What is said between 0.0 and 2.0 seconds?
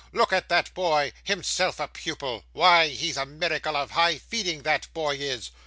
Look at that boy himself a